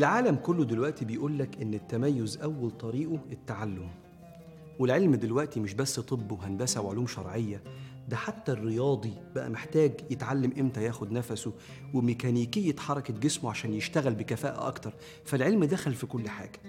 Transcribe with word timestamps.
العالم 0.00 0.36
كله 0.36 0.64
دلوقتي 0.64 1.04
بيقول 1.04 1.38
لك 1.38 1.62
إن 1.62 1.74
التميز 1.74 2.36
أول 2.38 2.70
طريقه 2.70 3.18
التعلم. 3.32 3.88
والعلم 4.78 5.14
دلوقتي 5.14 5.60
مش 5.60 5.74
بس 5.74 6.00
طب 6.00 6.32
وهندسة 6.32 6.80
وعلوم 6.80 7.06
شرعية 7.06 7.62
ده 8.08 8.16
حتى 8.16 8.52
الرياضي 8.52 9.12
بقى 9.34 9.50
محتاج 9.50 9.92
يتعلم 10.10 10.52
إمتى 10.60 10.82
ياخد 10.82 11.12
نفسه 11.12 11.52
وميكانيكية 11.94 12.76
حركة 12.76 13.14
جسمه 13.14 13.50
عشان 13.50 13.74
يشتغل 13.74 14.14
بكفاءة 14.14 14.68
أكتر. 14.68 14.92
فالعلم 15.24 15.64
دخل 15.64 15.94
في 15.94 16.06
كل 16.06 16.28
حاجة. 16.28 16.60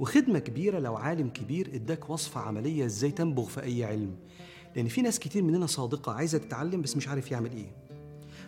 وخدمة 0.00 0.38
كبيرة 0.38 0.78
لو 0.78 0.96
عالم 0.96 1.28
كبير 1.28 1.70
إداك 1.74 2.10
وصفة 2.10 2.40
عملية 2.40 2.84
إزاي 2.84 3.10
تنبغ 3.10 3.44
في 3.44 3.62
أي 3.62 3.84
علم. 3.84 4.16
لأن 4.76 4.88
في 4.88 5.02
ناس 5.02 5.18
كتير 5.18 5.42
مننا 5.42 5.66
صادقة 5.66 6.12
عايزة 6.12 6.38
تتعلم 6.38 6.82
بس 6.82 6.96
مش 6.96 7.08
عارف 7.08 7.30
يعمل 7.30 7.52
إيه. 7.52 7.89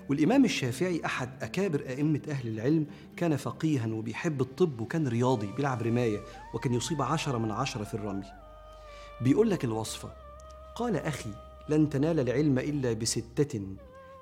والإمام 0.09 0.45
الشافعي 0.45 1.01
أحد 1.05 1.43
أكابر 1.43 1.81
أئمة 1.89 2.21
أهل 2.29 2.49
العلم 2.49 2.87
كان 3.17 3.37
فقيها 3.37 3.87
وبيحب 3.87 4.41
الطب 4.41 4.81
وكان 4.81 5.09
رياضي 5.09 5.53
بيلعب 5.53 5.83
رماية 5.83 6.21
وكان 6.55 6.75
يصيب 6.75 7.03
عشرة 7.03 7.39
من 7.39 7.51
عشرة 7.51 7.85
في 7.85 7.95
الرمي. 7.95 8.27
بيقول 9.21 9.51
لك 9.51 9.65
الوصفة 9.65 10.13
قال 10.75 10.97
أخي 10.97 11.31
لن 11.69 11.91
تنال 11.91 12.21
العلم 12.21 12.59
إلا 12.59 12.93
بستة. 12.93 13.61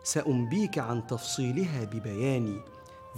سأنبيك 0.05 0.79
عن 0.79 1.07
تفصيلها 1.07 1.85
ببياني 1.85 2.61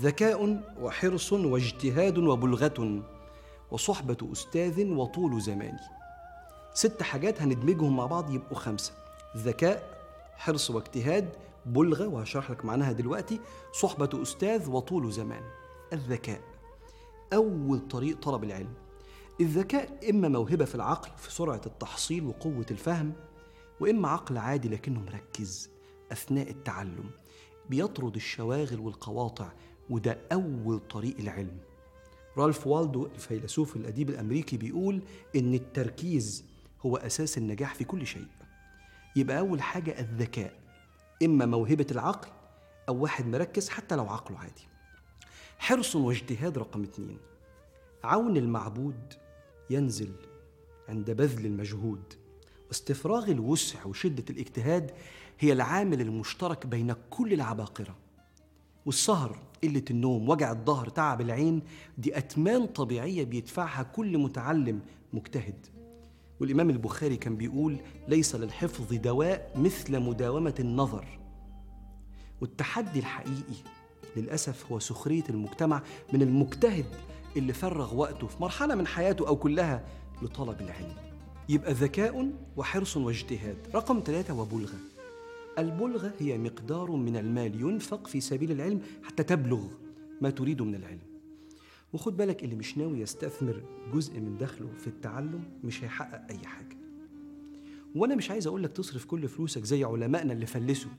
ذكاء 0.00 0.62
وحرص 0.80 1.32
واجتهاد 1.32 2.18
وبلغة. 2.18 3.02
وصحبة 3.70 4.16
أستاذ 4.32 4.86
وطول 4.86 5.40
زمان. 5.40 5.76
ست 6.74 7.02
حاجات 7.02 7.42
هندمجهم 7.42 7.96
مع 7.96 8.06
بعض 8.06 8.34
يبقوا 8.34 8.58
خمسة 8.58 8.92
ذكاء 9.36 9.98
حرص 10.36 10.70
واجتهاد 10.70 11.28
بلغة 11.66 12.06
وهشرح 12.06 12.50
لك 12.50 12.64
معناها 12.64 12.92
دلوقتي. 12.92 13.40
صحبة 13.72 14.22
أستاذ 14.22 14.70
وطول 14.70 15.12
زمان. 15.12 15.42
الذكاء. 15.92 16.40
أول 17.32 17.88
طريق 17.88 18.20
طلب 18.20 18.44
العلم. 18.44 18.74
الذكاء 19.40 20.10
إما 20.10 20.28
موهبة 20.28 20.64
في 20.64 20.74
العقل 20.74 21.10
في 21.16 21.32
سرعة 21.32 21.60
التحصيل 21.66 22.24
وقوة 22.24 22.66
الفهم 22.70 23.12
وإما 23.80 24.08
عقل 24.08 24.38
عادي 24.38 24.68
لكنه 24.68 25.00
مركز 25.00 25.70
أثناء 26.12 26.50
التعلم. 26.50 27.10
بيطرد 27.70 28.14
الشواغل 28.14 28.80
والقواطع 28.80 29.52
وده 29.90 30.18
أول 30.32 30.78
طريق 30.78 31.18
العلم. 31.18 31.58
رالف 32.38 32.66
والدو 32.66 33.06
الفيلسوف 33.06 33.76
الأديب 33.76 34.10
الأمريكي 34.10 34.56
بيقول 34.56 35.02
إن 35.36 35.54
التركيز 35.54 36.44
هو 36.86 36.96
أساس 36.96 37.38
النجاح 37.38 37.74
في 37.74 37.84
كل 37.84 38.06
شيء. 38.06 38.26
يبقى 39.16 39.38
أول 39.38 39.62
حاجة 39.62 40.00
الذكاء. 40.00 40.61
إما 41.24 41.46
موهبة 41.46 41.86
العقل 41.90 42.28
أو 42.88 42.96
واحد 42.96 43.26
مركز 43.26 43.68
حتى 43.68 43.96
لو 43.96 44.08
عقله 44.08 44.38
عادي. 44.38 44.68
حرص 45.58 45.96
واجتهاد 45.96 46.58
رقم 46.58 46.82
اتنين. 46.82 47.18
عون 48.04 48.36
المعبود 48.36 49.14
ينزل 49.70 50.12
عند 50.88 51.10
بذل 51.10 51.46
المجهود. 51.46 52.02
واستفراغ 52.68 53.30
الوسع 53.30 53.84
وشدة 53.84 54.24
الاجتهاد 54.30 54.90
هي 55.38 55.52
العامل 55.52 56.00
المشترك 56.00 56.66
بين 56.66 56.94
كل 57.10 57.32
العباقرة. 57.32 57.96
والسهر 58.86 59.38
قلة 59.62 59.84
النوم 59.90 60.28
وجع 60.28 60.52
الظهر 60.52 60.88
تعب 60.88 61.20
العين 61.20 61.62
دي 61.98 62.18
أتمان 62.18 62.66
طبيعية 62.66 63.24
بيدفعها 63.24 63.82
كل 63.82 64.18
متعلم 64.18 64.80
مجتهد. 65.12 65.66
والإمام 66.42 66.70
البخاري 66.70 67.16
كان 67.16 67.36
بيقول 67.36 67.76
ليس 68.08 68.36
للحفظ 68.36 68.94
دواء 68.94 69.52
مثل 69.56 70.00
مداومة 70.00 70.54
النظر. 70.60 71.04
والتحدي 72.40 72.98
الحقيقي 72.98 73.62
للأسف 74.16 74.72
هو 74.72 74.78
سخرية 74.78 75.24
المجتمع 75.30 75.82
من 76.12 76.22
المجتهد 76.22 76.84
اللي 77.36 77.52
فرغ 77.52 77.94
وقته 77.94 78.26
في 78.26 78.42
مرحلة 78.42 78.74
من 78.74 78.86
حياته 78.86 79.28
أو 79.28 79.36
كلها 79.36 79.84
لطلب 80.22 80.60
العلم. 80.60 80.94
يبقى 81.48 81.72
ذكاء 81.72 82.32
وحرص 82.56 82.96
واجتهاد. 82.96 83.56
رقم 83.74 84.02
ثلاثة 84.06 84.40
وبلغة. 84.40 84.78
البلغة 85.58 86.12
هي 86.18 86.38
مقدار 86.38 86.90
من 86.90 87.16
المال 87.16 87.60
ينفق 87.60 88.06
في 88.06 88.20
سبيل 88.20 88.52
العلم 88.52 88.80
حتى 89.02 89.22
تبلغ 89.22 89.64
ما 90.20 90.30
تريد 90.30 90.62
من 90.62 90.74
العلم. 90.74 91.11
وخد 91.92 92.16
بالك 92.16 92.44
اللي 92.44 92.54
مش 92.54 92.78
ناوي 92.78 93.00
يستثمر 93.00 93.62
جزء 93.92 94.20
من 94.20 94.38
دخله 94.38 94.68
في 94.78 94.86
التعلم 94.86 95.44
مش 95.64 95.84
هيحقق 95.84 96.30
أي 96.30 96.46
حاجة. 96.46 96.76
وأنا 97.94 98.14
مش 98.14 98.30
عايز 98.30 98.46
أقول 98.46 98.62
لك 98.62 98.72
تصرف 98.72 99.04
كل 99.04 99.28
فلوسك 99.28 99.64
زي 99.64 99.84
علمائنا 99.84 100.32
اللي 100.32 100.46
فلسوا 100.46 100.90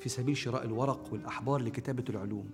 في 0.00 0.08
سبيل 0.08 0.36
شراء 0.36 0.64
الورق 0.64 1.12
والأحبار 1.12 1.62
لكتابة 1.62 2.04
العلوم. 2.10 2.50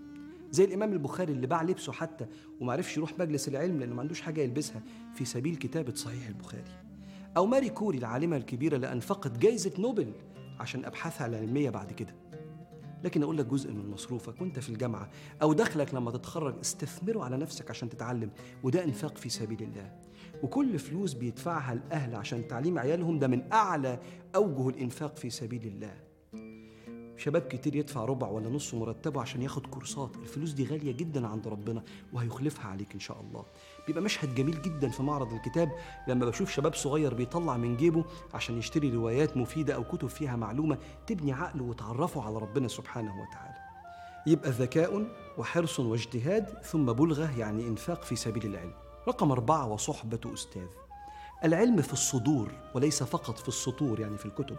زي 0.50 0.64
الإمام 0.64 0.92
البخاري 0.92 1.32
اللي 1.32 1.46
باع 1.46 1.62
لبسه 1.62 1.92
حتى 1.92 2.26
ومعرفش 2.60 2.96
يروح 2.96 3.18
مجلس 3.18 3.48
العلم 3.48 3.80
لأنه 3.80 3.94
ما 3.94 4.00
عندوش 4.00 4.20
حاجة 4.20 4.41
يلبسها 4.41 4.82
في 5.14 5.24
سبيل 5.24 5.56
كتابة 5.56 5.94
صحيح 5.94 6.26
البخاري. 6.26 6.64
أو 7.36 7.47
ماري 7.47 7.68
كوري 7.68 7.98
العالمة 7.98 8.36
الكبيرة 8.36 8.76
اللي 8.76 8.92
أنفقت 8.92 9.38
جايزة 9.38 9.72
نوبل 9.78 10.12
عشان 10.60 10.84
أبحاثها 10.84 11.26
العلمية 11.26 11.70
بعد 11.70 11.92
كده. 11.92 12.14
لكن 13.05 13.22
أقول 13.22 13.38
لك 13.38 13.47
جزء 13.47 13.72
من 13.72 13.91
مصروفك 13.91 14.41
وأنت 14.41 14.59
في 14.59 14.69
الجامعة 14.69 15.09
أو 15.43 15.53
دخلك 15.53 15.94
لما 15.94 16.11
تتخرج 16.11 16.55
استثمره 16.61 17.25
على 17.25 17.37
نفسك 17.37 17.71
عشان 17.71 17.88
تتعلم 17.88 18.31
وده 18.62 18.84
إنفاق 18.84 19.19
في 19.19 19.28
سبيل 19.28 19.62
الله. 19.62 19.93
وكل 20.43 20.78
فلوس 20.78 21.15
بيدفعها 21.15 21.72
الأهل 21.72 22.15
عشان 22.15 22.49
تعليم 22.49 22.78
عيالهم 22.78 23.19
ده 23.19 23.28
من 23.28 23.53
أعلى 23.53 23.99
أوجه 24.34 24.69
الإنفاق 24.69 25.16
في 25.16 25.31
سبيل 25.31 25.66
الله. 25.66 26.09
شباب 27.20 27.42
كتير 27.42 27.76
يدفع 27.76 28.04
ربع 28.04 28.28
ولا 28.28 28.48
نص 28.48 28.75
مرتبه 28.75 29.20
عشان 29.20 29.42
ياخد 29.42 29.66
كورسات. 29.66 30.16
الفلوس 30.16 30.50
دي 30.50 30.66
غالية 30.66 30.92
جدا 30.92 31.26
عند 31.26 31.48
ربنا 31.48 31.82
وهيخلفها 32.12 32.66
عليك 32.66 32.94
إن 32.94 33.00
شاء 33.00 33.20
الله. 33.20 33.44
بيبقى 33.86 34.03
مشهد 34.03 34.34
جميل 34.34 34.62
جدا 34.62 34.88
في 34.88 35.03
معرض 35.03 35.32
الكتاب 35.32 35.72
لما 36.09 36.26
بشوف 36.26 36.50
شباب 36.50 36.75
صغير 36.75 37.14
بيطلع 37.14 37.56
من 37.56 37.76
جيبه 37.76 38.04
عشان 38.34 38.59
يشتري 38.59 38.91
روايات 38.91 39.36
مفيدة 39.36 39.75
أو 39.75 39.84
كتب 39.84 40.09
فيها 40.09 40.36
معلومة 40.36 40.78
تبني 41.06 41.32
عقله 41.32 41.64
وتعرفه 41.64 42.22
على 42.22 42.38
ربنا 42.38 42.69
سبحانه 42.69 43.20
وتعالى. 43.20 43.59
يبقى 44.26 44.50
ذكاء 44.50 45.06
وحرص 45.38 45.80
واجتهاد 45.80 46.62
ثم 46.62 46.92
بلغة 46.92 47.38
يعني 47.38 47.69
إنفاق 47.69 48.03
في 48.03 48.16
سبيل 48.16 48.47
العلم. 48.47 48.75
رقم 49.09 49.32
أربعة 49.32 49.72
وصحبة 49.72 50.34
أستاذ. 50.34 50.69
العلم 51.44 51.82
في 51.82 51.92
الصدور 51.92 52.53
وليس 52.75 53.03
فقط 53.03 53.38
في 53.38 53.48
السطور 53.48 54.00
يعني 54.00 54.19
في 54.19 54.26
الكتب. 54.26 54.56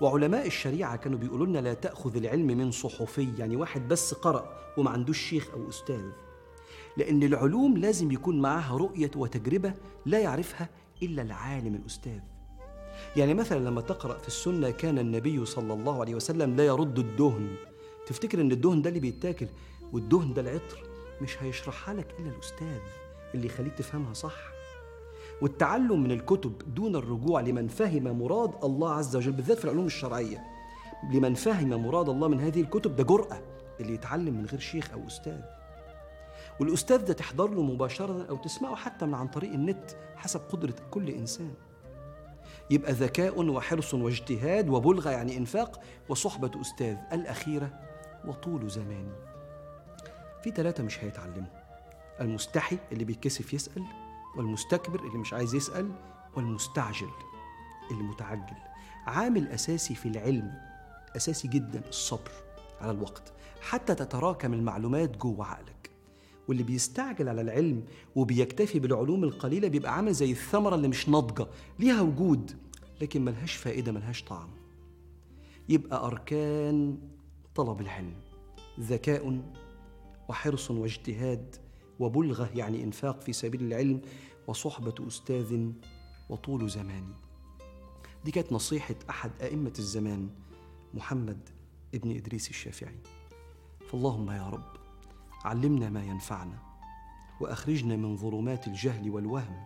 وعلماء 0.00 0.46
الشريعة 0.46 0.96
كانوا 0.96 1.18
بيقولوا 1.18 1.46
لنا 1.46 1.58
لا 1.58 1.74
تأخذ 1.74 2.16
العلم 2.16 2.46
من 2.46 2.70
صحفي 2.70 3.28
يعني 3.38 3.56
واحد 3.56 3.88
بس 3.88 4.14
قرأ 4.14 4.58
وما 4.76 4.90
عندوش 4.90 5.18
شيخ 5.18 5.50
أو 5.54 5.68
أستاذ. 5.68 6.04
لأن 6.96 7.22
العلوم 7.22 7.76
لازم 7.76 8.10
يكون 8.12 8.40
معها 8.40 8.76
رؤية 8.76 9.10
وتجربة 9.16 9.74
لا 10.06 10.18
يعرفها 10.18 10.68
إلا 11.02 11.22
العالم 11.22 11.74
الأستاذ. 11.74 12.18
يعني 13.16 13.34
مثلا 13.34 13.58
لما 13.68 13.80
تقرأ 13.80 14.18
في 14.18 14.28
السنة 14.28 14.70
كان 14.70 14.98
النبي 14.98 15.46
صلى 15.46 15.72
الله 15.72 16.00
عليه 16.00 16.14
وسلم 16.14 16.56
لا 16.56 16.64
يرد 16.64 16.98
الدهن. 16.98 17.56
تفتكر 18.06 18.40
إن 18.40 18.52
الدهن 18.52 18.82
ده 18.82 18.88
اللي 18.88 19.00
بيتاكل 19.00 19.46
والدهن 19.92 20.34
ده 20.34 20.42
العطر؟ 20.42 20.82
مش 21.22 21.42
هيشرحها 21.42 21.94
لك 21.94 22.14
إلا 22.18 22.30
الأستاذ 22.30 22.80
اللي 23.34 23.46
يخليك 23.46 23.74
تفهمها 23.74 24.12
صح. 24.14 24.36
والتعلم 25.42 26.02
من 26.02 26.10
الكتب 26.12 26.74
دون 26.74 26.96
الرجوع 26.96 27.40
لمن 27.40 27.68
فهم 27.68 28.18
مراد 28.18 28.64
الله 28.64 28.92
عز 28.92 29.16
وجل 29.16 29.32
بالذات 29.32 29.58
في 29.58 29.64
العلوم 29.64 29.86
الشرعية. 29.86 30.44
لمن 31.12 31.34
فهم 31.34 31.68
مراد 31.86 32.08
الله 32.08 32.28
من 32.28 32.40
هذه 32.40 32.60
الكتب 32.60 32.96
ده 32.96 33.04
جرأة 33.04 33.42
اللي 33.80 33.94
يتعلم 33.94 34.34
من 34.34 34.46
غير 34.46 34.60
شيخ 34.60 34.90
أو 34.92 35.06
أستاذ. 35.06 35.40
والأستاذ 36.60 37.04
ده 37.04 37.12
تحضر 37.12 37.50
له 37.50 37.62
مباشرة 37.62 38.26
أو 38.28 38.36
تسمعه 38.36 38.74
حتى 38.76 39.06
من 39.06 39.14
عن 39.14 39.28
طريق 39.28 39.52
النت 39.52 39.90
حسب 40.16 40.40
قدرة 40.40 40.74
كل 40.90 41.08
إنسان. 41.08 41.54
يبقى 42.70 42.92
ذكاء 42.92 43.42
وحرص 43.50 43.94
واجتهاد 43.94 44.68
وبلغة 44.68 45.10
يعني 45.10 45.36
إنفاق 45.36 45.80
وصحبة 46.08 46.60
أستاذ 46.60 46.96
الأخيرة 47.12 47.70
وطول 48.26 48.68
زمان. 48.70 49.08
في 50.42 50.50
ثلاثة 50.50 50.82
مش 50.82 51.04
هيتعلموا. 51.04 51.50
المستحي 52.20 52.78
اللي 52.92 53.04
بيتكسف 53.04 53.54
يسأل 53.54 53.82
والمستكبر 54.36 55.00
اللي 55.00 55.18
مش 55.18 55.32
عايز 55.32 55.54
يسأل 55.54 55.92
والمستعجل 56.36 57.10
اللي 57.90 58.02
متعجل. 58.02 58.56
عامل 59.06 59.48
أساسي 59.48 59.94
في 59.94 60.06
العلم 60.08 60.54
أساسي 61.16 61.48
جدا 61.48 61.82
الصبر 61.88 62.30
على 62.80 62.90
الوقت. 62.90 63.32
حتى 63.60 63.94
تتراكم 63.94 64.54
المعلومات 64.54 65.16
جوه 65.16 65.46
عقلك. 65.46 65.90
واللي 66.48 66.62
بيستعجل 66.62 67.28
على 67.28 67.40
العلم 67.40 67.84
وبيكتفي 68.14 68.78
بالعلوم 68.78 69.24
القليلة 69.24 69.68
بيبقى 69.68 69.94
عامل 69.96 70.12
زي 70.12 70.30
الثمرة 70.32 70.74
اللي 70.74 70.88
مش 70.88 71.08
ناضجة. 71.08 71.46
ليها 71.78 72.00
وجود 72.02 72.56
لكن 73.00 73.24
ملهاش 73.24 73.54
فائدة 73.54 73.92
ملهاش 73.92 74.24
طعم. 74.24 74.48
يبقى 75.68 76.06
أركان 76.06 76.98
طلب 77.54 77.80
العلم. 77.80 78.14
ذكاء 78.80 79.40
وحرص 80.28 80.70
واجتهاد 80.70 81.56
وبلغة 82.00 82.50
يعني 82.54 82.84
إنفاق 82.84 83.20
في 83.20 83.32
سبيل 83.32 83.62
العلم 83.62 84.00
وصحبة 84.46 84.94
أستاذ 85.06 85.70
وطول 86.28 86.68
زمان 86.68 87.04
دي 88.24 88.30
كانت 88.30 88.52
نصيحة 88.52 88.94
أحد 89.10 89.30
أئمة 89.42 89.72
الزمان 89.78 90.30
محمد 90.94 91.48
ابن 91.94 92.16
إدريس 92.16 92.50
الشافعي. 92.50 92.98
فاللهم 93.90 94.30
يا 94.30 94.48
رب 94.48 94.76
علمنا 95.44 95.90
ما 95.90 96.04
ينفعنا 96.04 96.58
وأخرجنا 97.40 97.96
من 97.96 98.16
ظلمات 98.16 98.66
الجهل 98.66 99.10
والوهم 99.10 99.64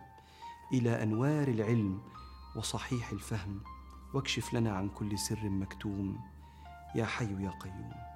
إلى 0.72 1.02
أنوار 1.02 1.48
العلم 1.48 2.02
وصحيح 2.56 3.10
الفهم 3.10 3.60
واكشف 4.14 4.54
لنا 4.54 4.72
عن 4.72 4.88
كل 4.88 5.18
سر 5.18 5.48
مكتوم. 5.48 6.18
يا 6.94 7.04
حي 7.04 7.44
يا 7.44 7.50
قيوم. 7.50 8.13